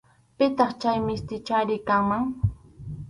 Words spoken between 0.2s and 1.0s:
Pitaq chay